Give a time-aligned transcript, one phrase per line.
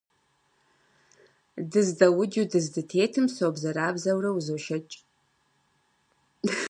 [1.71, 4.95] Дыздэуджу дыздытетым собзэрабзэурэ узошэкӀ.